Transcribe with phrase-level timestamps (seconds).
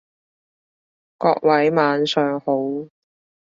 [1.19, 2.53] 各位晚上好